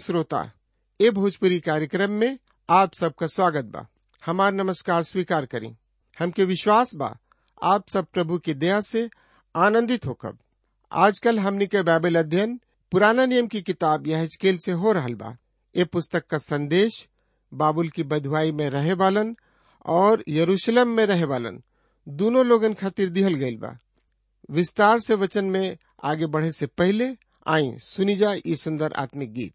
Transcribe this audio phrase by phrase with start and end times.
[0.00, 0.52] श्रोता,
[1.00, 2.38] ए भोजपुरी कार्यक्रम में
[2.68, 3.86] आप सबका स्वागत बा।
[4.24, 5.68] हमार नमस्कार स्वीकार करी।
[6.18, 7.18] हमके विश्वास बा,
[7.62, 9.10] आप सब प्रभु की दया से
[9.54, 10.38] आनंदित होकर
[10.92, 12.60] आजकल हमने के बाइबल अध्ययन
[12.92, 15.36] पुराना नियम की किताब यह स्केल से हो रहा बा।
[15.74, 17.08] ए पुस्तक का संदेश
[17.54, 19.36] बाबुल की बधुआई में रहे वालन
[19.86, 21.62] और यरूशलेम में रहे वालन
[22.08, 23.78] दोनों लोगन खातिर दिहल गई बा।
[24.50, 29.54] विस्तार से वचन में आगे बढ़े से पहले आई, सुनी जा ये सुंदर आत्मिक गीत।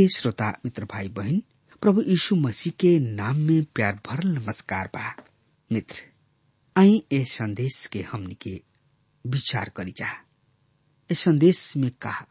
[0.00, 1.42] प्रिय श्रोता, मित्र भाई बहन,
[1.82, 5.24] प्रभु यीशु मसीह के नाम में प्यार भरल नमस्कार बा।
[5.72, 6.02] मित्र
[6.76, 8.62] आई ए संदेश के हमन के
[9.26, 10.08] विचार करी जा।
[11.10, 12.26] ए संदेश में कहा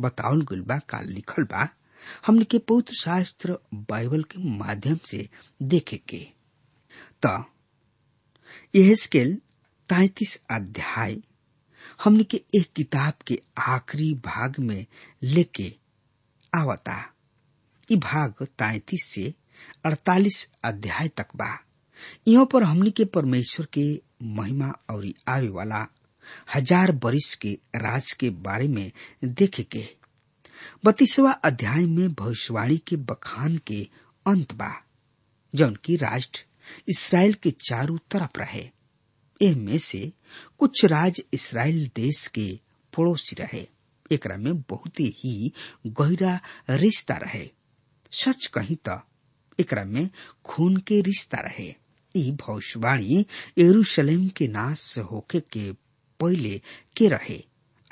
[0.00, 1.68] बताउल गइल बा, का लिखल बा,
[2.26, 5.28] हमन के पवित्र शास्त्र बाइबल के माध्यम से
[5.62, 6.26] देखे के।
[7.26, 7.44] त
[8.74, 9.34] यह स्केल
[9.88, 11.16] तैतीस अध्याय
[12.04, 14.86] हमने के एक किताब के आखिरी भाग में
[15.22, 15.81] लेके
[16.52, 16.96] आवता।
[17.90, 19.32] इ भाग तैतीस से
[19.86, 21.58] अड़तालीस अध्याय तक बा।
[22.28, 23.86] यहाँ पर हमने के परमेश्वर के
[24.22, 25.86] महिमा और आवे वाला
[26.54, 28.92] हज़ार बरिस के राज के बारे में
[29.24, 29.84] देखे के।
[30.84, 33.82] बत्तीसवा अध्याय में भविष्यवाणी के बखान के
[34.26, 34.72] अंत बा,
[35.54, 36.44] जौन की राष्ट्र
[36.88, 38.70] इसराइल के चारों तरफ़ रहे।
[39.40, 40.12] में से
[40.58, 42.60] कुछ राज इसराइल देश के
[42.92, 43.66] पड़ोसी रहे।
[44.12, 45.52] एकरा में बहुत ही
[45.86, 46.38] गहरा
[46.70, 47.48] रिश्ता रहे।
[48.12, 49.00] सच कही तो
[49.60, 50.08] एकरा में
[50.44, 51.74] खून के रिश्ता रहे।
[52.16, 53.26] ई भविष्यवाणी
[53.58, 55.72] यरूशलेम के नाश होके के
[56.20, 56.60] पहले
[56.96, 57.42] के रहे।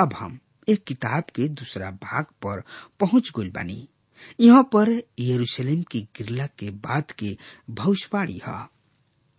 [0.00, 0.38] अब हम
[0.69, 2.62] एक किताब के दूसरा भाग पर
[3.00, 3.88] पहुँच गइल बानी।
[4.40, 4.90] यहाँ पर
[5.20, 7.37] यरूशलेम की गिरला के बाद के
[7.70, 8.69] भविष्यवाणी है।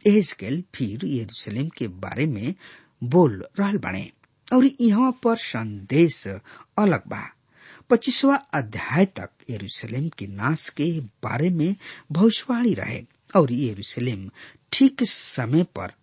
[0.06, 2.54] एहजकेल फिर यरूशलेम के बारे में
[3.04, 4.12] बोल रहा बाणे
[4.51, 7.21] और यहाँ पर संदेश अलग बा।
[7.89, 10.89] पच्चीसवा अध्याय तक यरूशलेम के नाश के
[11.24, 11.75] बारे में
[12.12, 13.01] भविष्यवाणी रहे
[13.36, 14.30] और यरूशलेम
[14.71, 15.94] ठीक समय पर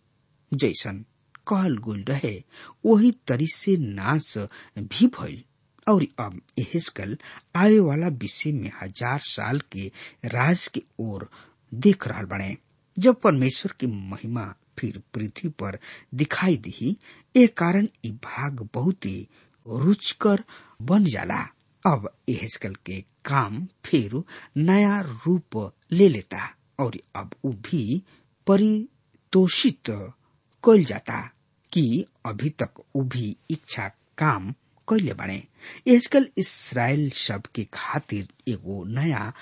[0.53, 1.05] जैसन
[1.49, 2.43] कहल गुल रहे,
[2.87, 4.35] वही तरी से नाश
[4.79, 5.43] भी भइल।
[5.87, 7.17] और अब एहजकल
[7.57, 9.87] आवे वाला विषय में हज़ार साल के
[10.27, 11.29] राज के ओर
[11.73, 12.57] देख रहा बने,
[12.97, 14.43] जब परमेश्वर की महिमा
[14.79, 15.79] फिर पृथ्वी पर
[16.23, 16.97] दिखाई दी।
[17.35, 19.29] ए कारण ई भाग बहुत ही
[19.67, 20.43] रुचकर
[20.91, 21.41] बन जाला।
[21.85, 24.23] अब एहजकल के काम फिर
[24.57, 25.57] नया रूप
[25.93, 26.49] ले लेता
[26.81, 28.03] और अब उ भी
[28.47, 29.91] परितोषित
[30.65, 31.21] कल जाता
[31.73, 31.85] कि
[32.27, 33.89] अभी तक उ भी इच्छा
[34.19, 34.51] काम
[34.89, 35.37] कैले बने
[35.95, 39.33] आजकल इसराइल सब के खातिर एगो नया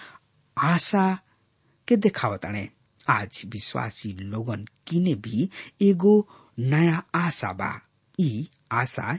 [0.56, 1.06] आशा
[1.88, 2.68] के देखावताने
[3.10, 5.48] आज विश्वासी लोगन किने भी
[5.82, 6.14] एगो
[6.58, 7.72] नया आशा बा।
[8.18, 9.18] ई आशा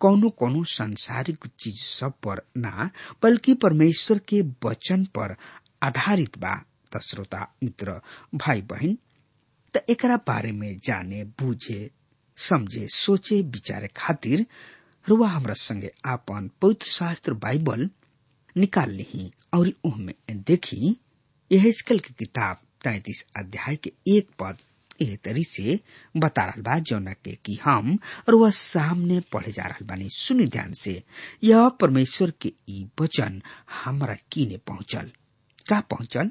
[0.00, 2.90] कौनो कौनो सांसारिक चीज़ सब पर ना,
[3.22, 5.36] बल्कि परमेश्वर के वचन पर
[5.82, 6.54] आधारित बा।
[6.92, 8.00] त श्रोता मित्र
[8.34, 8.96] भाई बहन
[9.74, 11.90] त एकरा बारे में जाने, बूझे,
[12.38, 14.46] समझे, सोचे, विचारे खातिर
[15.06, 17.88] रुआ हमरा संगे आपन पवित्र शास्त्र बाइबल
[18.56, 19.72] निकाल ली और
[20.48, 20.96] देखी
[21.50, 24.58] यह की किताब तैतीस अध्याय के एक पद
[25.02, 25.78] एह तरी से
[26.16, 27.98] बता रहा बा जौना के कि हम
[28.28, 31.02] रुआ सामने पढ़े जा रहा बानी। सुनी ध्यान से।
[31.44, 33.40] यह परमेश्वर के ई वचन
[33.84, 35.10] हमरा कीने पहुंचल।
[35.68, 36.30] का पहुंचल?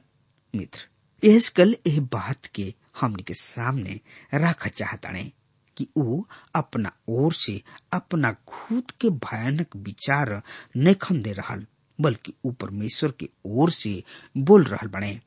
[0.53, 0.87] मित्र
[1.23, 3.99] एहजकल एह बात के हमने के सामने
[4.33, 5.31] रख चाहताने
[5.77, 6.23] कि ऊ
[6.55, 7.61] अपना ओर से
[7.93, 10.41] अपना खुद के भयानक विचार
[10.77, 11.65] नखन दे रहल,
[11.99, 14.03] बल्कि ऊ परमेश्वर के ओर से
[14.37, 15.19] बोल रहा बने।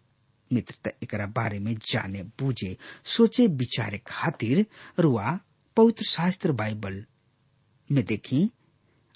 [0.52, 4.64] मित्रता एकरा बारे में जाने, बूझे, सोचे, विचारे खातिर
[5.00, 5.38] रुआ
[5.76, 7.04] पवित्र शास्त्र बाइबल
[7.90, 8.44] में देखी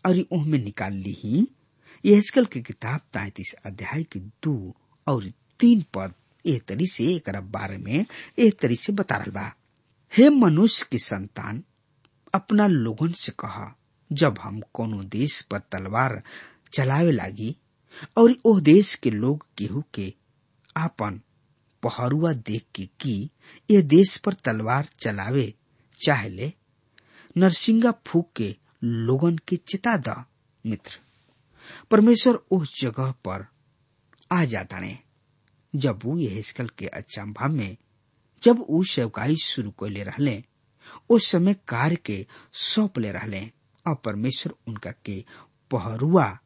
[0.05, 1.47] और उनमें निकाल ली ही।
[2.05, 4.75] यहजकल की किताब तैतीस अध्याय के दो
[5.07, 6.15] और तीन पद
[6.45, 8.05] ए तरी से एकरा बारे में
[8.39, 9.53] ए तरी से बता रहा बा।
[10.13, 11.63] हे मनुष्य की संतान,
[12.35, 13.75] अपना लोगन से कहा,
[14.11, 16.23] जब हम कोनो देश पर तलवार
[16.73, 17.57] चलावे लागी
[18.19, 20.13] और ओह देश के लोग केहू के
[20.77, 21.21] आपन
[21.87, 23.31] पहरुआ देख के कि
[23.71, 25.55] यह देश पर तलवार चलावे
[26.07, 26.53] चाहले
[27.37, 30.25] नरसिंगा फूक के लोगन के चिता द
[30.67, 31.01] मित्र।
[31.91, 33.47] परमेश्वर उस जगह पर
[34.33, 34.99] आ जाता ने,
[35.77, 37.77] जब वो यहेजकल के अचंभा में,
[38.43, 40.45] जब ऊ सेवकाई शुरू कर ले रहले,
[41.11, 43.51] उस समय कार्य के सौंप ले रहले।
[43.87, 45.25] और परमेश्वर उनका के
[45.71, 46.39] पहरुआ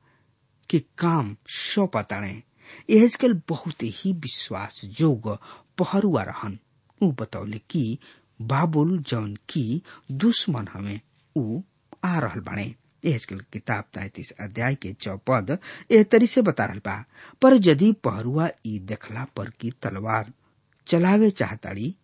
[0.70, 2.42] के काम सौंपताणे
[2.90, 5.28] एहजकल बहुत ही विश्वास जोग
[5.78, 6.58] पहरुआ रहन।
[7.00, 7.98] ऊ बतौले कि
[8.50, 9.82] बाबुल जौन की
[10.24, 11.00] दुश्मन हमें
[11.36, 11.60] ऊ
[12.04, 12.74] आ रहल बाणे
[13.04, 15.58] एहजकल किताब तैतीस अध्याय के चौपद
[15.90, 17.04] एह तरी से बता रहल बा,
[17.42, 20.32] पर यदि पहरुआ ई देखला पर की तलवार
[20.86, 21.94] चलावे चाहताड़ी,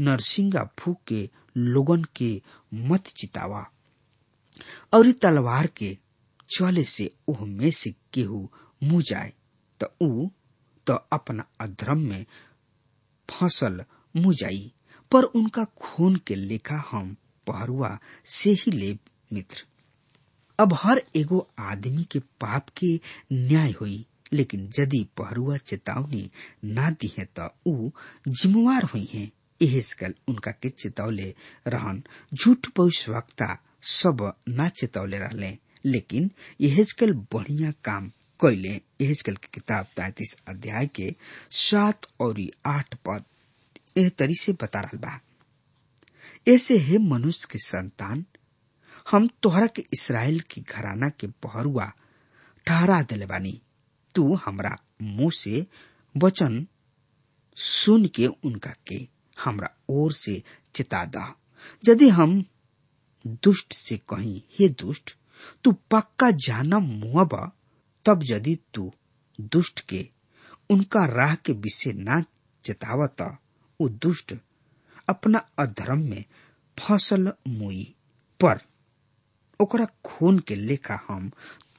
[0.00, 2.30] नरसिंगा फूक के लोगन के
[2.74, 3.64] मत चितावा,
[4.94, 5.96] और तलवार के
[6.56, 8.48] चले से ओह में से केहू
[8.82, 9.32] मुँह जाए।
[9.80, 10.28] तो ऊ
[10.86, 12.24] तो अपना अधर्म में
[13.28, 14.72] फ़सल मुजाई।
[15.12, 17.16] पर उनका खून के लेखा हम
[17.46, 18.92] पहरुआ से ही ले,
[19.32, 19.64] मित्र।
[20.58, 22.94] अब हर एगो आदमी के पाप के
[23.32, 26.30] न्याय हुई, लेकिन यदि पहरुआ चेतावनी
[26.64, 27.90] ना दी है तो ऊ
[28.28, 29.30] जिम्मेवार हुई है।
[29.60, 31.34] एहजकल उनका के चेतौले
[31.66, 32.02] रहन।
[32.34, 36.30] झूठ भविष्यवक्ता सब ना चेतौले रहले, लेकिन
[36.60, 38.08] यहेजकल बढ़िया काम
[38.40, 41.14] कैले यहेजकल की किताब तैतीस अध्याय के
[41.50, 43.24] सात और आठ पद
[43.98, 45.20] एह तरी से बता रहा बा
[46.48, 48.24] ऐसे है मनुष्य के संतान,
[49.10, 51.92] हम तोहरा के इसराइल की घराना के बहरुआ
[52.66, 53.60] ठहरा दिले बानी।
[54.14, 55.66] तू हमरा मुँह से
[56.14, 56.66] वचन
[57.56, 60.42] सुन के उनका के हमरा ओर से
[60.74, 61.34] चिता द।
[61.88, 62.44] यदि हम
[63.26, 65.16] दुष्ट से कहीं, हे दुष्ट,
[65.64, 67.52] तू पक्का जाना मुआब
[68.06, 68.92] तब यदि तू
[69.54, 70.06] दुष्ट के
[70.70, 72.20] उनका राह के विषय ना
[72.64, 73.22] चेतावत
[73.80, 74.34] उ दुष्ट
[75.08, 76.24] अपना अधर्म में
[76.78, 77.82] फ़सल मुई
[78.40, 78.60] पर,
[79.60, 81.30] ओकरा खून के लेखा हम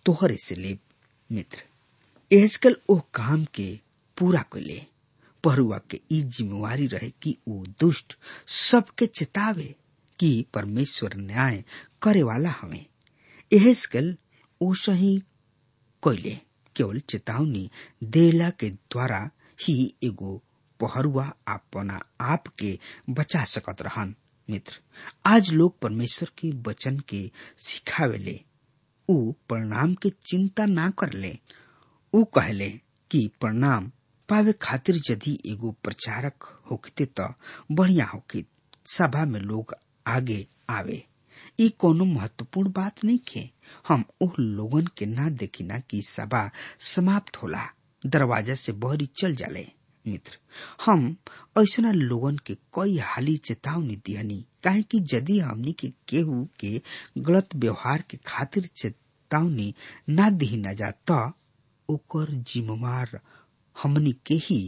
[0.06, 0.80] तोहरे से लेब
[1.30, 1.64] मित्र।
[2.32, 3.68] एजकल ओ काम के
[4.18, 4.82] पूरा कैले
[5.44, 8.18] परुआ के ई जिम्मेवारी रहे कि वो दुष्ट
[8.48, 9.74] सबके चेतावे
[10.20, 11.64] कि परमेश्वर न्याय
[12.02, 12.86] करे वाला हमें।
[13.52, 14.16] एहजकल
[14.62, 14.74] ओ
[16.06, 16.36] सही कैले
[16.76, 17.70] केवल चेतावनी
[18.04, 19.20] देला के द्वारा
[19.60, 20.36] ही एगो
[20.80, 22.78] पहरुआ अपना आप के
[23.10, 24.14] बचा सकत रहन,
[24.50, 24.80] मित्र।
[25.26, 27.30] आज लोग परमेश्वर के वचन के
[27.68, 28.40] सिखावेले
[29.10, 31.38] उ परिणाम के चिंता ना करले।
[32.14, 32.70] उ कहले
[33.12, 33.92] कि परिणाम
[34.30, 37.34] पावे खातिर यदि एगो प्रचारक होखते त
[37.72, 38.48] बढ़िया होखित।
[38.92, 39.74] सभा में लोग
[40.08, 41.04] आगे आवे।
[41.60, 43.50] ई कोनो महत्वपूर्ण बात नहीं खे
[43.88, 46.50] हम उह लोगन के ना देखिना कि सभा
[46.94, 47.64] समाप्त होला।
[48.04, 49.66] दरवाज़ा से बहरी चल जाले,
[50.06, 50.38] मित्र।
[50.86, 51.16] हम
[51.60, 56.82] ऐसा लोगन के कई हाली चेतावनी दिहनी काहे कि यदि हमनी के केहू के
[57.18, 59.74] गलत व्यवहार के खातिर चेतावनी
[60.10, 61.34] ना दी न जा, त
[61.90, 63.20] ओकर जिम्मेवार
[63.76, 64.62] हमनी के ही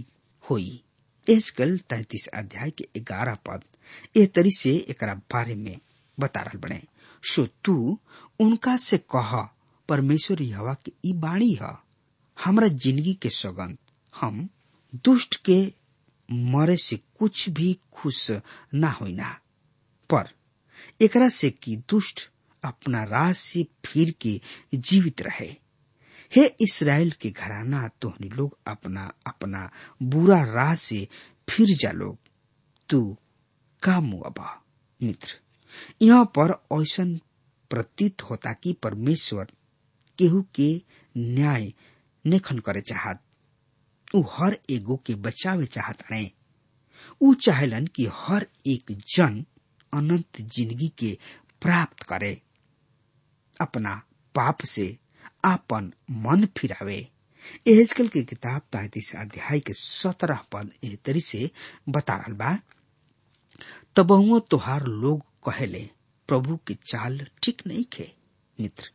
[0.49, 0.81] होई।
[1.27, 3.63] एजकल तैतीस अध्याय के ग्यारह पद
[4.17, 5.77] ए तरी से एक बारे में
[6.17, 6.81] बता रहा बने।
[7.23, 7.99] सो तू
[8.39, 9.31] उनका से कह,
[9.89, 11.75] परमेश्वर हवा के ई बाणी ह।
[12.37, 13.77] हमरा ज़िंदगी के सौगंध।
[14.13, 14.47] हम
[15.05, 15.73] दुष्ट के
[16.29, 18.29] मरे से कुछ भी खुश
[18.73, 19.29] ना होना
[20.09, 20.29] पर
[21.01, 22.29] एकरा से कि दुष्ट
[22.63, 24.39] अपना राह से फिर के
[24.75, 25.49] जीवित रहे।
[26.35, 29.69] हे इसराइल के घराना, तोहनी लोग अपना अपना
[30.03, 31.07] बुरा राह से
[31.49, 32.17] फिर जा लोग।
[32.89, 33.17] तू
[33.81, 34.61] का मुआबा
[35.03, 35.39] मित्र।
[36.01, 37.03] यहाँ पर ऐसा
[37.69, 39.51] प्रतीत होता कि परमेश्वर
[40.19, 40.69] केहू के
[41.15, 41.71] न्याय
[42.25, 43.21] नेखन करे चाहत।
[44.15, 46.29] उ हर एगो के बचावे चाहत रहे
[47.21, 49.43] उ चाहलन कि हर एक जन
[49.93, 51.17] अनंत ज़िंदगी के
[51.61, 52.33] प्राप्त करे।
[53.61, 53.95] अपना
[54.35, 54.95] पाप से
[55.45, 55.91] आपन
[56.25, 56.97] मन फिरावे।
[57.67, 61.49] एहजकल के किताब तैतीस अध्याय के सत्रह पद एह तरी से
[61.89, 62.57] बता रहा बा।
[63.95, 65.89] तबहुओ तोहार लोग कहेले
[66.29, 68.11] प्रभु के चाल ठीक नहीं खे,
[68.59, 68.89] मित्र।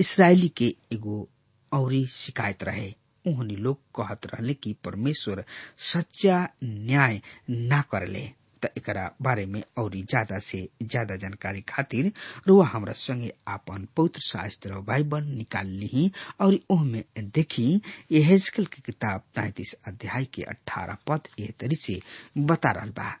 [0.00, 1.26] इसराइली के एगो
[1.72, 2.92] औरी शिकायत रहे।
[3.24, 5.44] उन्होंने लोग कहत रहले कि परमेश्वर
[5.92, 8.28] सच्चा न्याय ना करले।
[8.62, 12.10] त एकरा बारे में और ज़्यादा से ज़्यादा जानकारी खातिर
[12.48, 17.68] रुआ हमरा संगे आपन पवित्र शास्त्र बाइबल निकाल ली और ओहमे देखी
[18.12, 22.00] यहेजकल की किताब तैतीस अध्याय के अठारह पद एह तरी से
[22.38, 23.12] बता रहा बा।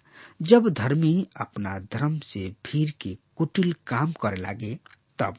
[0.42, 4.78] जब धर्मी अपना धर्म से भीड़ के कुटिल काम करे लागे,
[5.18, 5.36] तब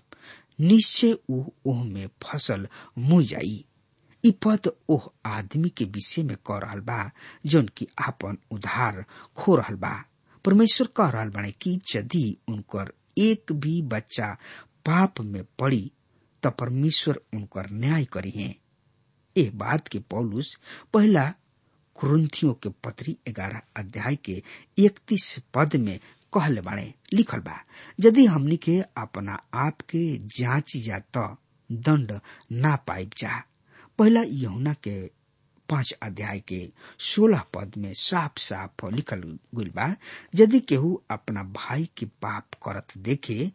[0.61, 3.63] निश्चय ऊ ओह में फ़सल मुई जाई।
[4.23, 7.09] इ पद ओह आदमी के विषय में कह रहल बा,
[7.45, 9.03] जौन की आपन उधार
[9.37, 9.93] खो रहल बा।
[10.45, 14.33] परमेश्वर कह रहल बाने कि यदि उनकर एक भी बच्चा
[14.85, 15.91] पाप में पड़ी
[16.43, 18.55] त परमेश्वर उनकर न्याय करी है।
[19.35, 20.55] एह बात के पौलुस
[20.93, 21.25] पहला
[21.95, 24.41] कुरुंथियों के पत्री ग्यारह अध्याय के
[24.83, 25.99] इकतीस पद में
[26.33, 27.57] कहले बाणे लिखल बा,
[28.05, 30.01] यदि हमनी के अपना आप के
[30.39, 31.35] जाँच जा त
[31.69, 32.11] दंड
[32.51, 33.37] ना पाइब जा।
[33.99, 34.95] पहला यहुना के
[35.69, 36.59] पाँच अध्याय के
[37.11, 39.21] सोलह पद में साफ़ साफ़ लिखल
[39.55, 39.87] गुल बा,
[40.35, 43.51] यदि केहू अपना भाई के पाप करत देखे,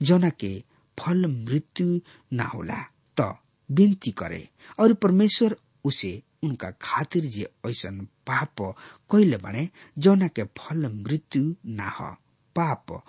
[0.00, 0.52] जना के
[0.98, 2.00] फल मृत्यु
[2.36, 2.82] ना होला
[3.20, 3.32] तो
[3.70, 4.48] विनती करे
[4.80, 8.00] और परमेश्वर उसे उनका खातिर जे ऐसन
[8.30, 8.62] पाप
[9.10, 12.10] कैले बने जौना के फल मृत्यु ना हो।
[12.56, 13.02] पाप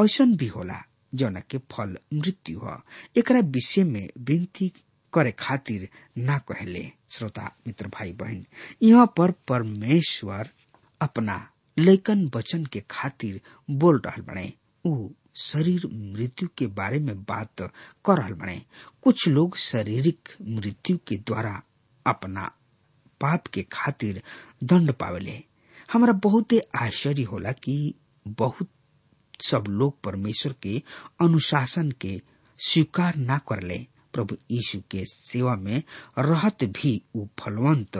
[0.00, 0.82] ऐसन भी होला
[1.14, 2.76] जौना के फल मृत्यु हो।
[3.16, 4.72] एकरा विषय में विनती
[5.12, 8.44] करे खातिर ना कहले, श्रोता, मित्र भाई बहन
[8.82, 10.48] यहाँ पर परमेश्वर
[11.00, 11.36] अपना
[11.76, 14.52] लेकन वचन के खातिर बोल रहल बने।
[14.84, 17.62] ऊ शरीर मृत्यु के बारे में बात
[18.06, 18.60] कर रहल बने।
[19.02, 21.62] कुछ लोग शारीरिक मृत्यु के द्वारा
[22.06, 22.50] अपना
[23.22, 24.22] पाप के खातिर
[24.72, 25.38] दंड पावेले।
[25.92, 27.76] हमारा बहुते आश्चर्य होला कि
[28.26, 28.68] बहुत
[29.48, 30.82] सब लोग परमेश्वर के
[31.24, 32.20] अनुशासन के
[32.60, 33.78] स्वीकार ना करले।
[34.14, 35.82] प्रभु यीशु के सेवा में
[36.18, 37.96] रहत भी उ फलवंत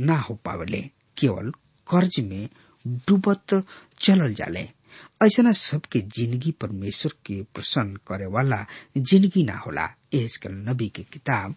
[0.00, 0.80] ना हो पावले।
[1.16, 1.50] केवल
[1.86, 2.48] कर्ज में
[3.08, 3.62] डूबत
[4.00, 4.68] चलल जाले।
[5.24, 8.64] ऐसा सबके ज़िंदगी परमेश्वर के प्रसन्न करे वाला
[8.96, 11.54] ज़िंदगी ना होला। एहजकल नबी के किताब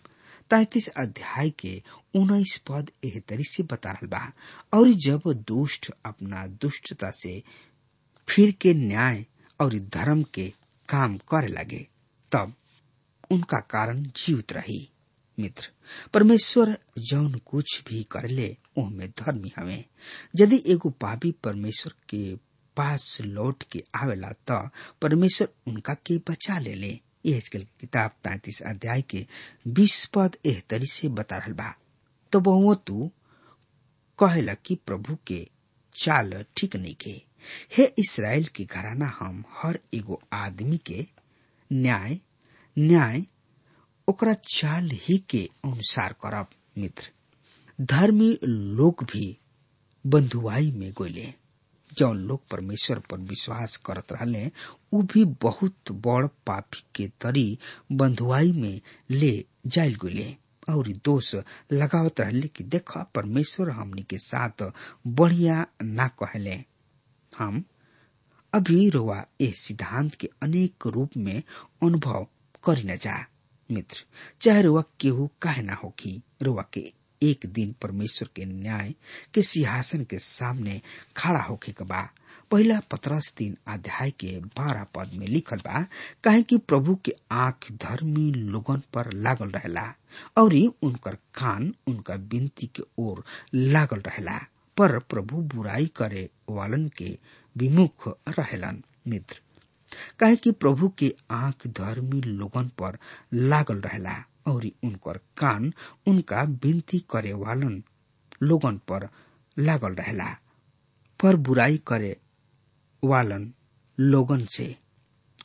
[0.49, 1.83] तैतीस अध्याय के
[2.15, 4.33] उन्नीस पद एह तरी से बता रहा बा।
[4.73, 7.43] और जब दुष्ट अपना दुष्टता से
[8.29, 9.25] फिर के न्याय
[9.61, 10.53] और धर्म के
[10.89, 11.87] काम करे लगे,
[12.31, 12.53] तब
[13.31, 14.89] उनका कारण जीवित रही,
[15.39, 15.71] मित्र।
[16.13, 19.85] परमेश्वर जौन कुछ भी करले ओहमे धर्मी हवे।
[20.35, 22.35] यदि एगो पापी परमेश्वर के
[22.77, 24.69] पास लौट के आवेला, त
[25.01, 29.25] परमेश्वर उनका के बचा ले ले। यह किताब तैतीस अध्याय के
[29.67, 31.73] बीस पद एह तरी से बता रहल बा।
[32.31, 33.11] तो बहु तू
[34.19, 35.47] कहेला कि प्रभु के
[35.95, 37.21] चाल ठीक नहीं के।
[37.77, 41.07] हे इसराइल के घराना, हम हर एगो आदमी के
[41.71, 42.19] न्याय
[42.77, 43.23] न्याय
[44.07, 47.11] ओकरा चाल ही के अनुसार करब, मित्र।
[47.81, 49.37] धर्मी लोग भी
[50.05, 51.33] बंधुआई में गोले
[51.97, 54.51] जौन लोग परमेश्वर पर विश्वास करत रहले,
[54.93, 57.57] उ भी बहुत बड़ पापी के तरी
[57.91, 60.35] बंधुआई में ले जायल गोले।
[60.69, 61.35] और दोष
[61.73, 64.71] लगावत रहले कि देख, परमेश्वर हमनी के साथ
[65.07, 66.63] बढ़िया ना कहले।
[67.37, 67.63] हम
[68.53, 71.43] अभी रोवा ए सिद्धांत के अनेक रूप में
[71.83, 72.27] अनुभव
[72.63, 73.25] करी न जा।
[73.71, 73.97] मित्र,
[74.41, 76.93] चाहे रोवा केहू काहे ना होगी रोवा के
[77.29, 78.93] एक दिन परमेश्वर के न्याय
[79.33, 80.81] के सिंहासन के सामने
[81.17, 82.01] खड़ा होके बा।
[82.51, 85.81] पहला पत्रस तीन अध्याय के बारह पद में लिखल बा,
[86.23, 89.93] काहे कि प्रभु के आँख धर्मी लोगन पर लागल रहेला,
[90.37, 93.23] और उनकर कान उनका विनती के ओर
[93.55, 94.37] लागल रहेला,
[94.77, 97.17] पर प्रभु बुराई करे वालन के
[97.55, 98.07] विमुख
[98.39, 99.39] रहेलन, मित्र।
[100.19, 102.97] कहे कि प्रभु के आँख धर्मी लोगन पर
[103.33, 105.71] लागल रहेला और उनकर कान
[106.07, 107.81] उनका विनती करे वालन
[108.43, 109.07] लोगन पर
[109.57, 110.25] लागल रहेला,
[111.19, 112.15] पर बुराई करे
[113.03, 113.51] वालन
[113.97, 114.75] लोगन से।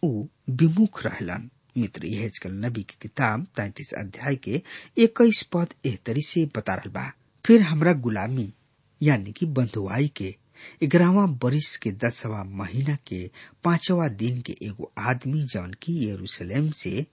[0.04, 4.62] उ विमुख रहलन। मित्र यहेजकल नबी की किताब तैतीस अध्याय के
[5.04, 7.10] इक्कीस पद एह तरी से बता रहा बा।
[7.44, 8.52] फिर हमरा गुलामी,
[9.00, 10.34] यानी कि बंधुआई के,
[10.82, 13.30] ग्यारहवा बरिस के दसवा महीना के
[13.64, 17.06] पांचवा दिन के एगो आदमी जौन की यरूशलेम से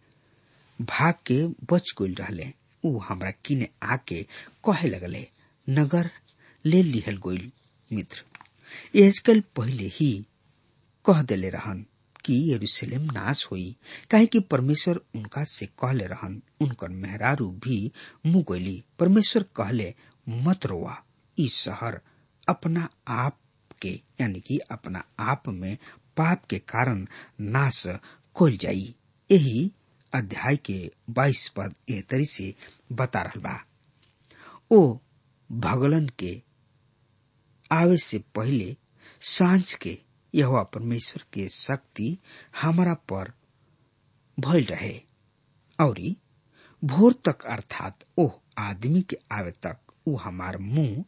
[0.82, 2.48] भाग के बच गई रहले।
[2.84, 4.24] उ हमरा किने आके
[4.66, 5.28] कहे लगले,
[5.68, 6.10] नगर
[6.66, 7.52] ले लिहल गईल
[7.92, 8.24] मित्र।
[9.06, 10.12] आजकल पहले ही
[11.06, 11.86] कह देले रहन
[12.26, 13.76] कि यरूशलेम नाश होई
[14.12, 17.92] काहे कि परमेश्वर उनका से कहले रहन। उनकर मेहरारू भी
[18.26, 19.94] मुँह गईली परमेश्वर कहले,
[20.30, 20.98] मत रोवा
[21.38, 22.00] ई शहर
[22.50, 23.40] अपना आप
[23.82, 25.78] के, यानी कि अपना आप में
[26.18, 27.06] पाप के कारण
[27.42, 27.86] नाश
[28.36, 28.94] खोल जाई।
[29.30, 29.72] यही
[30.14, 32.54] अध्याय के बाईस पद एह तरी से
[32.92, 33.60] बता रहा बा।
[34.72, 34.98] ओ
[35.50, 36.42] भगलन के
[37.72, 38.76] आवे से पहले
[39.22, 39.98] साँझ के
[40.34, 42.18] यह परमेश्वर के शक्ति
[42.62, 43.32] हमारा पर
[44.38, 45.00] भइल रहे,
[45.80, 46.00] और
[46.84, 51.04] भोर तक अर्थात ओह आदमी के आवे तक उ हमार मुँह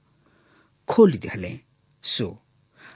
[0.88, 1.60] खोल दिहले।
[2.04, 2.42] सो,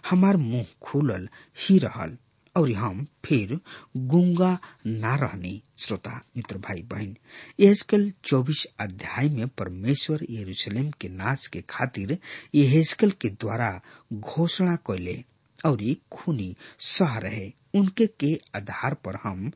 [0.09, 2.17] हमार मुँह खुलल ही रहल।
[2.55, 3.59] और हम फिर
[3.97, 7.17] गुंगा ना रहने श्रोता, मित्र भाई, बहन
[7.59, 12.17] यहजकल चौबीस अध्याय में परमेश्वर यरूशलेम के नाश के खातिर
[12.55, 13.81] यहेजकल के द्वारा
[14.13, 15.23] घोषणा कैले
[15.65, 19.51] और ये खूनी सह रहे। उनके के आधार पर हम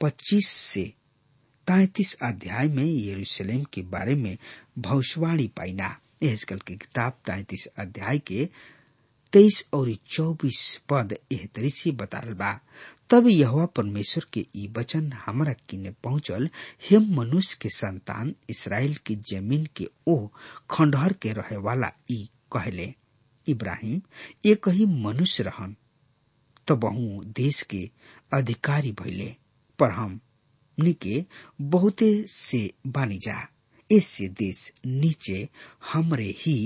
[0.00, 0.92] 25 से
[1.66, 4.36] तैतीस अध्याय में यरूशलेम के बारे में
[4.78, 8.48] भविष्यवाणी पाइना। यहजकल की किताब तैतीस अध्याय के
[9.32, 12.60] तेईस और चौबीस पद एह से बताल बा।
[13.10, 16.48] तब यह परमेश्वर के ई वचन हमरा किने पहुंचल,
[16.90, 20.28] हे मनुष्य के संतान, इसराइल की ज़मीन के ओ
[20.70, 22.94] खंडहर के रहे वाला ई कहले,
[23.46, 24.00] इब्राहिम
[24.44, 25.76] एक ही मनुष्य रहन।
[26.66, 27.90] तो बहु देश के
[28.32, 29.34] अधिकारी भइले,
[29.78, 30.20] पर हम
[30.78, 31.24] निके
[31.60, 33.48] बहुते से बानी जा।
[33.90, 35.48] इससे देश नीचे
[35.92, 36.56] हमरे ही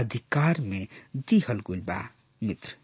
[0.00, 0.86] अधिकार में
[1.30, 2.00] दिहल गुल बा,
[2.42, 2.74] मित्र।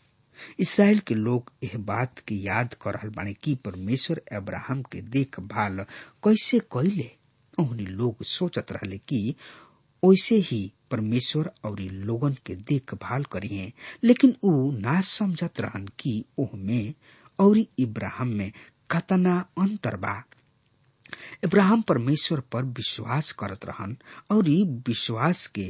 [0.60, 5.78] इसराइल के लोग यह बात की याद कर बाने कि परमेश्वर अब्राहम के देखभाल
[6.24, 7.10] कैसे कैले
[7.58, 9.34] उन्हें लोग सोचत रहले कि
[10.02, 13.72] वैसे ही परमेश्वर और लोगन के देखभाल करिए
[14.04, 16.94] लेकिन उ ना समझत रहन कि ओह में
[17.38, 18.50] और इब्राहिम में
[18.90, 20.22] कतना अंतर बा।
[21.44, 23.96] इब्राहिम परमेश्वर पर विश्वास करत रहन
[24.32, 24.48] और
[24.88, 25.66] विश्वास के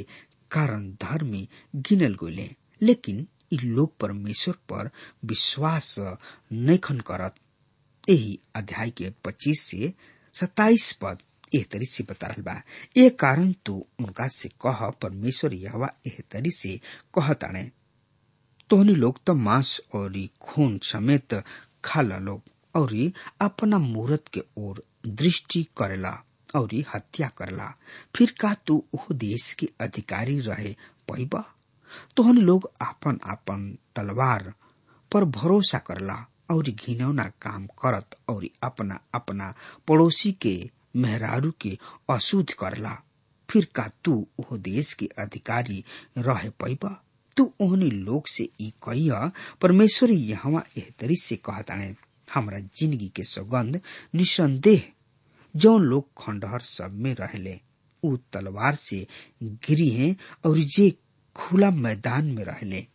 [0.50, 1.48] कारण धर्मी
[1.88, 2.48] गिनल गईले
[2.83, 3.26] लेकिन
[3.62, 4.90] लोग परमेश्वर पर
[5.29, 5.94] विश्वास
[6.53, 7.35] नैखन करत।
[8.09, 9.92] यही अध्याय के पच्चीस से
[10.35, 11.18] सताइस पद
[11.55, 12.61] एह तरी से बता रहल बा।
[12.96, 16.76] ए कारण तू उनका से कह परमेश्वर यहवा एह तरी से
[17.14, 17.70] कह ताणे
[18.70, 21.35] तोहनी लोग तो मांस और खून समेत
[21.85, 22.42] खा लोग
[22.81, 22.92] और
[23.42, 26.24] अपना मूर्त के ओर दृष्टि करला
[26.56, 27.74] और हत्या करला।
[28.16, 30.72] फिर का तू ओह देश के अधिकारी रहे
[31.08, 31.54] पैबा?
[32.16, 34.54] तोहन लोग आपन आपन तलवार
[35.12, 39.54] पर भरोसा करला और घिनौना काम करत और अपना अपना
[39.88, 41.78] पड़ोसी के, मेहरारू के
[42.10, 43.02] अशुद्ध करला।
[43.50, 45.84] फिर का तू ओह देश के अधिकारी
[46.18, 47.04] रहे पैबा?
[47.36, 51.94] तू ओहनी लोग से ई कहिया, परमेश्वर यहाँ एह तरी से कहताने
[52.34, 53.80] हमरा ज़िंदगी के सौगंध,
[54.14, 54.82] निसंदेह।
[55.54, 57.58] जौन लोग खंडहर सब में रहले
[58.02, 59.06] उ तलवार से
[59.42, 60.14] गिरी हैं
[60.46, 60.90] और जे
[61.36, 62.86] खुला मैदान में रहले,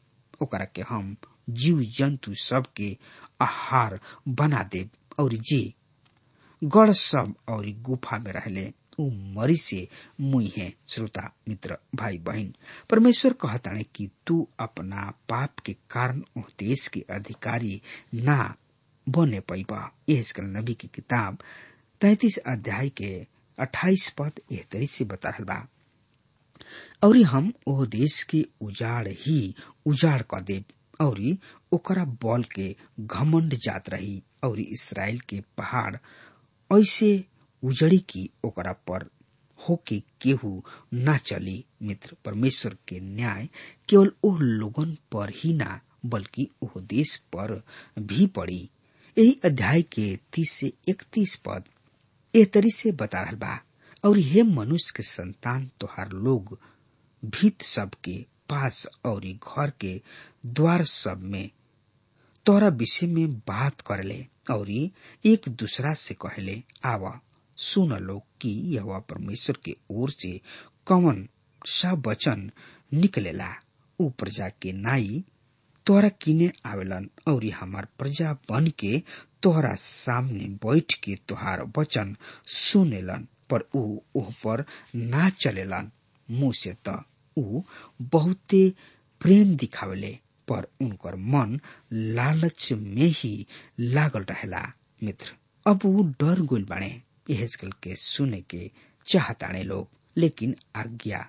[0.41, 1.15] ओकरा के हम
[1.49, 2.95] जीव जंतु सब के
[3.41, 4.87] आहार बना दे
[5.19, 5.61] और जे
[6.61, 8.65] गढ़ सब और गुफा में रहले
[8.99, 9.87] उ मरी से
[10.21, 12.53] मुई है। श्रोता, मित्र भाई बहन
[12.89, 16.21] परमेश्वर कहताने कि तू अपना पाप के कारण
[16.59, 17.81] देश के अधिकारी
[18.15, 18.55] ना
[19.09, 21.37] बने पैबा यह नबी की किताब
[22.01, 23.27] तैतीस अध्याय के
[23.59, 25.67] अट्ठाईस पद एह तरी से बता रहा बा।
[27.03, 30.63] और हम ओ देश के उजाड़ ही उजाड़ क देब।
[31.01, 31.37] और
[31.71, 35.95] ओकरा बल के घमंड जात रही। और इसराइल के पहाड़
[36.71, 37.25] ऐसे
[37.63, 39.09] उजड़ी की ओकरा पर
[39.69, 40.63] होके केहू
[40.93, 43.49] ना चली। मित्र, परमेश्वर के न्याय
[43.89, 47.63] केवल ओह लोगन पर ही ना, बल्कि ओह देश पर
[47.99, 48.69] भी पड़ी।
[49.17, 51.63] यही अध्याय के तीस से इकतीस पद
[52.33, 53.57] एह तरी से बता रहल बा,
[54.05, 56.57] और हे मनुष्य के संतान तोहार लोग,
[57.23, 58.17] भीत सब के
[58.49, 59.99] पास और घर के
[60.45, 61.49] द्वार सब में
[62.45, 67.19] तोहरा विषय में बात करले, और एक दूसरा से कहले, आवा,
[67.57, 70.39] सुन लो कि यह परमेश्वर के ओर से
[70.87, 71.27] कवन
[71.67, 72.49] सा वचन
[72.93, 73.49] निकलेला,
[73.99, 75.23] ऊ प्रजा के नाई
[75.85, 79.01] तोहरा किने आवेलन, और हमार प्रजा बन के
[79.43, 82.15] तोहरा सामने बैठ के तोहार वचन
[82.47, 85.91] सुनेलन, पर ऊ ओह पर ना चलेलन।
[86.29, 87.03] मुँह त
[88.01, 88.69] बहुते
[89.21, 90.17] प्रेम दिखावले,
[90.47, 91.59] पर उनकर मन
[91.93, 93.45] लालच में ही
[93.79, 94.61] लागल रहेला।
[95.03, 95.33] मित्र,
[95.65, 98.69] अब वो डर गुल बाणे यहल के सुने के
[99.07, 101.19] चाहताणे लोग, लेकिन आज्ञा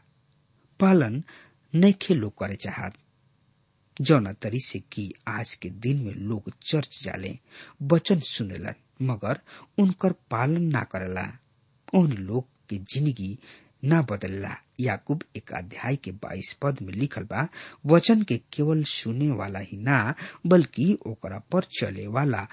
[0.80, 1.22] पालन
[1.74, 2.94] नैखे लोग करे चाहत।
[4.00, 7.38] जौना तरी से कि आज के दिन में लोग चर्च जाले,
[7.82, 9.40] वचन सुनेलन मगर
[9.78, 11.38] उनकर पालन ना करेला।
[11.94, 13.38] उन लोग के ज़िंदगी
[13.84, 17.48] ना बदलला। याकूब एक अध्याय के बाईस पद में लिखल बा,
[17.86, 20.14] वचन के केवल सुने वाला ही ना,
[20.46, 22.46] बल्कि ओकरा पर चले वाला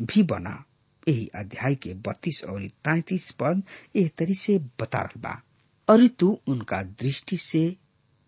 [0.00, 0.64] भी बना।
[1.08, 3.62] यही अध्याय के बत्तीस और तैतीस पद
[3.96, 5.42] एह तरी से बता बा।
[5.88, 7.76] और तू उनका दृष्टि से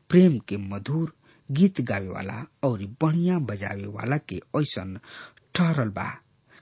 [0.08, 1.12] प्रेम के मधुर
[1.58, 4.98] गीत गावे वाला और बढ़िया बजावे वाला के ऐसन
[5.54, 6.08] ठहरल बा।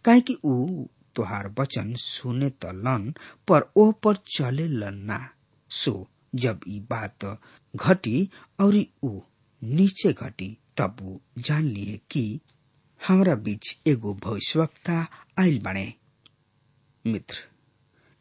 [0.04, 3.12] काहे कि ऊ तोहार वचन सुने त लन,
[3.48, 5.18] पर ओ पर चले लन ना।
[5.70, 7.24] सो, जब ई बात
[7.74, 8.28] घटी
[8.60, 9.20] और ऊ
[9.62, 12.40] नीचे घटी, तब ऊ जान लिए कि
[13.00, 15.06] हमरा बीच एगो भविष्यवक्ता
[15.38, 15.92] आयल बाणे
[17.04, 17.36] मित्र,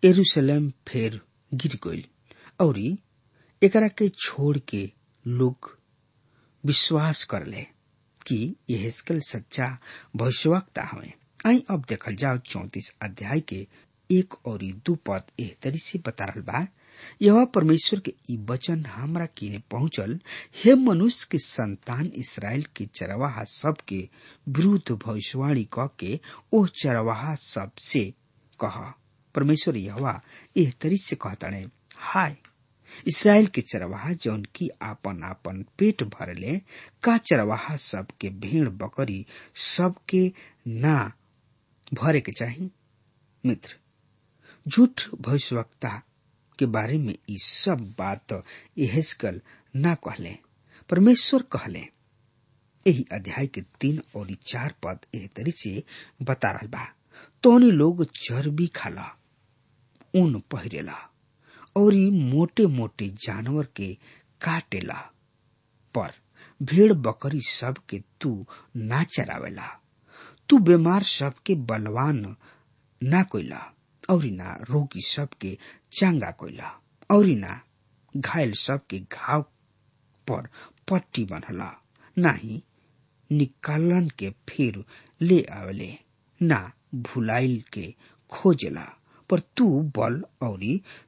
[0.04, 1.20] एरूशलेम फेर
[1.54, 2.06] गिर गई
[2.62, 2.78] और
[3.62, 4.90] एकरा के छोड़ के
[5.26, 5.77] लोग
[6.68, 7.62] विश्वास कर ले
[8.28, 9.78] कि यह सच्चा
[10.16, 11.12] भविष्यवक्ता हमें।
[11.46, 13.68] आई अब देखल जाओ चौतीस अध्याय के
[14.10, 16.68] एक और दू पद एह तरी से बता रहा बा।
[17.22, 20.20] यह परमेश्वर के ई वचन हमरा किने पहुंचल,
[20.64, 24.08] हे मनुष्य के संतान इसराइल के चरवाहा सब के
[24.50, 26.20] विरुद्ध भविष्यवाणी क के
[26.54, 28.04] ओ चरवाहा सबसे
[28.60, 28.80] कह।
[29.36, 30.22] परमेश्वर यहवा
[30.58, 31.50] एह तरी से कहता
[31.98, 32.36] हाय
[33.08, 36.58] इसराइल के चरवाहा जौन की आपन आपन पेट भर ले,
[37.04, 40.32] का चरवाहा सबके भेड़, बकरी सबके
[40.68, 41.12] ना
[41.94, 42.70] भरे के चाही?
[43.46, 43.76] मित्र,
[44.68, 46.02] झूठ भविष्यवक्ता
[46.60, 48.44] के बारे में ई सब बात
[48.78, 49.42] यहेस्कल
[49.76, 50.36] ना कहले,
[50.90, 51.84] परमेश्वर कहले।
[52.86, 55.84] यही अध्याय के तीन और चार पद एह तरी से
[56.22, 56.86] बता रहा बा।
[57.44, 59.16] तोनी लोग चर्बी खाला,
[60.16, 60.98] ऊन पहिरेला।
[61.78, 61.94] और
[62.34, 63.94] मोटे मोटे जानवर के
[64.42, 65.00] काटेला।
[65.96, 66.12] पर
[66.62, 68.32] भेड़ बकरी सब के तू
[68.76, 69.68] ना चरावेला।
[70.50, 72.36] तू बीमार सबके बलवान
[73.02, 73.62] ना कोइला
[74.10, 75.58] और ना रोगी सबके
[76.00, 76.72] चांगा कोइला
[77.12, 77.62] और ना
[78.18, 79.42] घायल सबके घाव
[80.28, 80.48] पर
[80.92, 81.72] पट्टी बनला
[82.18, 82.62] ना ही
[83.30, 84.84] निकालन के फिर
[85.22, 85.94] ले आवेले,
[86.42, 87.94] ना भुलाइल के
[88.32, 88.88] खोजेला।
[89.30, 90.60] पर तू बल और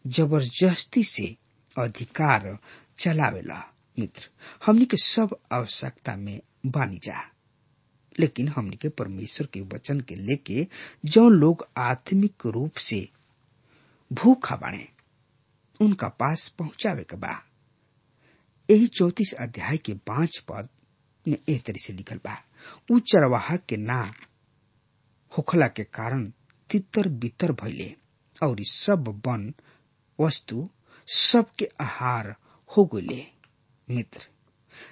[0.07, 1.35] ज़बरदस्ती से
[1.77, 2.57] अधिकार
[2.99, 3.63] चलावेला,
[3.99, 4.29] मित्र।
[4.65, 7.21] हमनी के सब आवश्यकता में बानी जा।
[8.19, 10.67] लेकिन हमनी के परमेश्वर के वचन के लेके
[11.05, 13.09] जो लोग आत्मिक रूप से
[14.11, 14.87] भूखा बाणे,
[15.81, 17.45] उनका पास पहुंचावे के बा।
[18.69, 20.69] यही चौतीस अध्याय के पाँच पद
[21.27, 22.35] में एह तरह से लिखल बा
[22.91, 24.01] उ चरवाहा के ना
[25.37, 26.25] होखला के कारण
[26.69, 27.95] तितर बितर भइले।
[28.41, 29.53] और सब वन
[30.19, 30.69] वस्तु
[31.07, 32.35] सबके आहार
[32.69, 33.25] हो गए।
[33.87, 34.27] मित्र,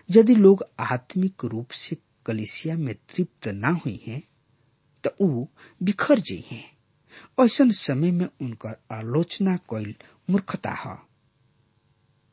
[0.10, 4.22] यदि लोग आत्मिक रूप से कलिसिया में तृप्त ना हुई हैं
[5.04, 5.46] तो ऊ
[5.82, 6.66] बिखर जाइ हैं।
[7.40, 9.94] ऐसा समय में उनकर आलोचना कैल
[10.30, 10.98] मूर्खता है।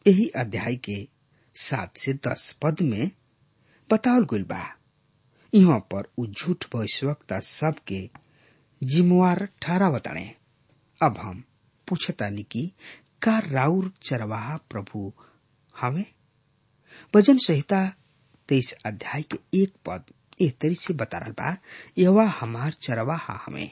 [0.06, 0.96] यही अध्याय के
[1.54, 3.10] सात से दस पद में
[3.90, 4.64] बताओल गइल बा।
[5.52, 8.00] यहाँ पर उ झूठ भविष्यवक्ता सबके
[8.82, 10.24] जिम्मेवार ठहरावताणे
[11.02, 11.42] अब हम
[11.88, 12.70] पूछतानी कि,
[13.22, 15.12] का राउर चरवाहा प्रभु
[15.74, 16.04] हमें
[17.14, 17.86] भजन संहिता
[18.48, 20.04] तेईस अध्याय के एक पद,
[20.42, 21.56] ए तरी से बता रहा बा
[21.98, 23.70] यह हमार चरवाहा हमें,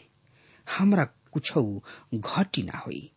[0.66, 1.52] हमरा कुछ
[2.14, 3.08] घटी ना हुई।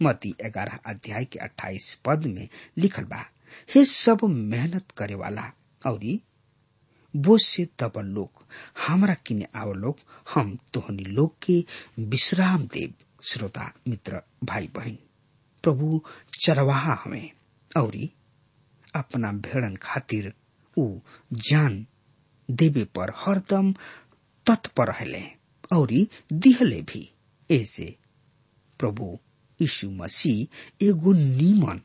[0.00, 3.24] मती ग्यारह अध्याय के अट्ठाईस पद में लिखल बा,
[3.74, 5.50] हे सब मेहनत करे वाला
[5.86, 6.00] और
[7.14, 8.44] बोझ से दबल लोग
[8.86, 9.98] हमरा किने आव लोग
[10.34, 11.58] हम तोहनी लोग के
[12.12, 12.92] विश्राम देव
[13.24, 14.98] श्रोता, मित्र भाई बहन
[15.62, 16.02] प्रभु
[16.40, 17.30] चरवाहा हमें,
[17.76, 17.92] और
[18.94, 20.32] अपना भेड़न खातिर
[20.78, 20.98] ऊ
[21.32, 21.86] जान
[22.50, 23.72] देवे पर हरदम
[24.46, 25.22] तत्पर रहले
[25.72, 27.12] और दिहले भी।
[27.50, 27.96] ऐसे
[28.78, 29.18] प्रभु
[29.60, 31.80] यीशु मसीह एगो नीमन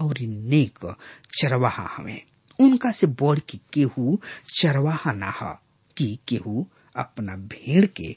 [0.00, 0.96] और नेक
[1.40, 2.22] चरवाहा हमें।
[2.60, 4.20] उनका से बढ़ के केहू
[4.60, 5.62] चरवाहा ना
[5.96, 8.16] कि केहू अपना भेड़ के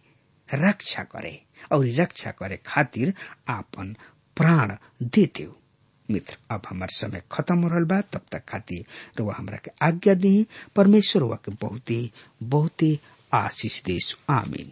[0.53, 3.13] रक्षा करे। और रक्षा करे खातिर
[3.49, 3.95] आपन
[4.35, 5.55] प्राण दे देव
[6.11, 8.85] मित्र, अब हमार समय खत्म हो रहा बा, तब तक खातिर
[9.19, 12.11] रुआ हमरा के आज्ञा दी। परमेश्वर रुआ के बहुत ही
[12.43, 12.99] बहुत ही
[13.33, 14.71] आशीष देश। आमीन।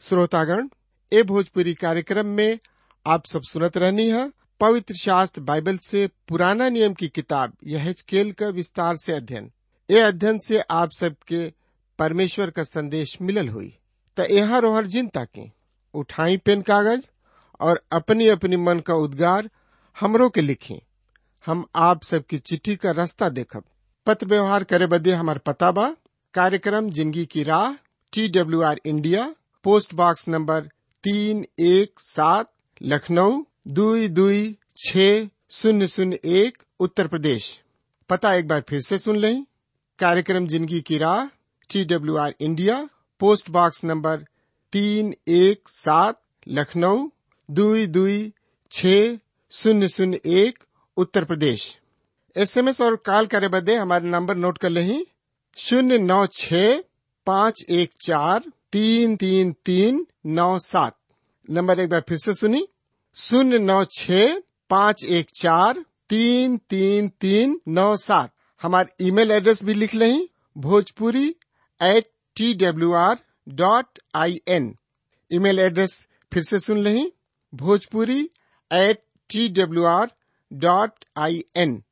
[0.00, 0.68] श्रोतागण,
[1.12, 2.58] ए भोजपुरी कार्यक्रम में
[3.06, 4.30] आप सब सुनत रहनी है।
[4.60, 9.50] पवित्र शास्त्र बाइबल से पुराना नियम की किताब यह केल का विस्तार से अध्ययन।
[9.88, 11.52] ए अध्ययन से आप सबके
[11.98, 13.78] परमेश्वर का संदेश मिलल हुई।
[14.16, 15.50] त यहाँ रोहर जिन ताकि
[15.94, 17.04] उठाई पेन कागज़
[17.60, 19.50] और अपनी अपनी मन का उद्गार
[19.96, 20.80] हमरों के लिखी।
[21.46, 23.64] हम आप सबकी चिट्ठी का रास्ता देखब।
[24.06, 25.88] पत्र व्यवहार करे बदे हमार पता बा।
[26.34, 27.72] कार्यक्रम ज़िंदगी की राह,
[28.12, 30.60] T W R India, post box number
[31.04, 32.50] तीन एक सात,
[32.82, 34.96] लखनऊ दुई दुई छ
[35.50, 37.48] शून्य शून्य एक उत्तर प्रदेश।
[38.10, 39.44] पता एक बार फिर से सुन लें।
[39.98, 41.24] कार्यक्रम ज़िंदगी की राह
[41.70, 42.76] T W R India
[43.20, 44.24] post box number
[44.72, 47.08] तीन एक सात, लखनऊ
[47.48, 48.32] दुई दुई
[48.70, 48.86] छ
[49.52, 50.58] शून्य शून्य एक,
[50.96, 51.66] उत्तर प्रदेश।
[52.36, 55.04] एसएमएस और कॉल करे बदे हमारे नंबर नोट कर लें।
[55.56, 56.62] शून्य नौ छ
[57.26, 60.96] पाँच एक चार तीन तीन तीन नौ सात।
[61.48, 62.66] नंबर एक बार फिर से सुनी
[63.16, 64.10] शून्य नौ छ
[64.70, 70.26] पाँच एक चार तीन तीन तीन नौ सात। हमारे ईमेल एड्रेस भी लिख लें।
[70.56, 71.28] Bhojpuri
[71.80, 73.16] at T W R
[73.48, 74.74] dot I N
[75.30, 77.10] email address फिर से सुन लें।
[77.52, 78.20] Bhojpuri
[78.70, 80.10] at T W R
[80.50, 81.82] dot I N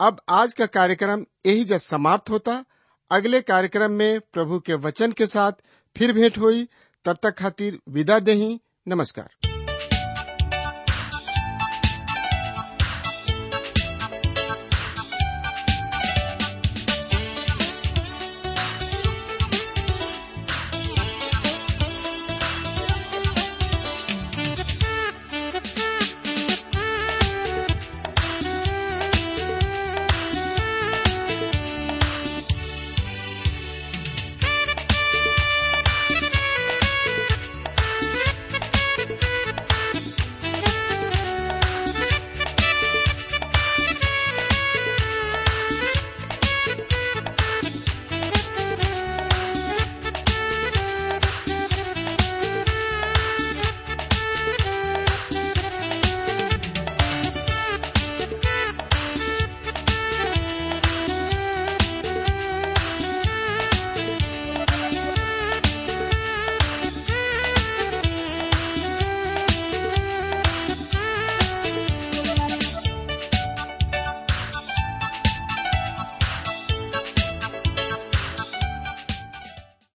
[0.00, 2.64] अब आज का कार्यक्रम यही जब समाप्त होता।
[3.10, 5.52] अगले कार्यक्रम में प्रभु के वचन के साथ
[5.96, 6.68] फिर भेंट हुई।
[7.04, 8.58] तब तक खातिर विदा देही
[8.88, 9.55] नमस्कार।